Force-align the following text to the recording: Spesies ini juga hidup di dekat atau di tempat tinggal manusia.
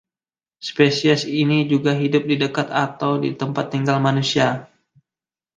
Spesies 0.67 1.21
ini 1.43 1.59
juga 1.71 1.91
hidup 2.01 2.23
di 2.25 2.33
dekat 2.43 2.67
atau 2.85 3.11
di 3.23 3.29
tempat 3.41 3.65
tinggal 3.77 3.97
manusia. 4.07 4.49